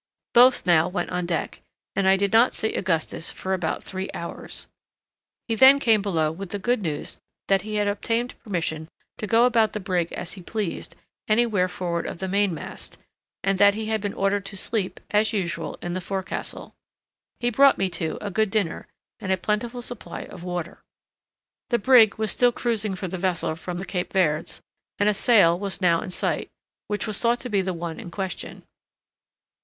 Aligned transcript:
Both 0.33 0.65
now 0.65 0.87
went 0.89 1.11
on 1.11 1.27
deck, 1.27 1.61
and 1.95 2.07
I 2.07 2.17
did 2.17 2.33
not 2.33 2.55
see 2.55 2.73
Augustus 2.73 3.29
for 3.29 3.53
about 3.53 3.83
three 3.83 4.09
hours. 4.15 4.67
He 5.47 5.53
then 5.53 5.77
came 5.77 6.01
below 6.01 6.31
with 6.31 6.49
the 6.49 6.57
good 6.57 6.81
news 6.81 7.21
that 7.49 7.61
he 7.61 7.75
had 7.75 7.87
obtained 7.87 8.33
permission 8.39 8.87
to 9.19 9.27
go 9.27 9.45
about 9.45 9.73
the 9.73 9.79
brig 9.79 10.11
as 10.13 10.31
he 10.33 10.41
pleased 10.41 10.95
anywhere 11.27 11.67
forward 11.67 12.07
of 12.07 12.17
the 12.17 12.27
mainmast, 12.27 12.97
and 13.43 13.59
that 13.59 13.75
he 13.75 13.89
had 13.89 14.01
been 14.01 14.15
ordered 14.15 14.43
to 14.47 14.57
sleep, 14.57 14.99
as 15.11 15.33
usual, 15.33 15.77
in 15.83 15.93
the 15.93 16.01
forecastle. 16.01 16.73
He 17.39 17.51
brought 17.51 17.77
me, 17.77 17.87
too, 17.87 18.17
a 18.21 18.31
good 18.31 18.49
dinner, 18.49 18.87
and 19.19 19.31
a 19.31 19.37
plentiful 19.37 19.83
supply 19.83 20.21
of 20.23 20.43
water. 20.43 20.81
The 21.69 21.77
brig 21.77 22.15
was 22.15 22.31
still 22.31 22.51
cruising 22.51 22.95
for 22.95 23.07
the 23.07 23.19
vessel 23.19 23.55
from 23.55 23.77
the 23.77 23.85
Cape 23.85 24.11
Verds, 24.13 24.61
and 24.97 25.07
a 25.07 25.13
sail 25.13 25.59
was 25.59 25.79
now 25.79 26.01
in 26.01 26.09
sight, 26.09 26.49
which 26.87 27.05
was 27.05 27.19
thought 27.19 27.39
to 27.41 27.49
be 27.49 27.61
the 27.61 27.71
one 27.75 27.99
in 27.99 28.09
question. 28.09 28.63